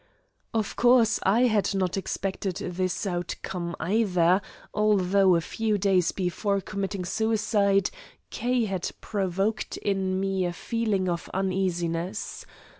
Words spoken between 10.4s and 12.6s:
a feeling of uneasiness.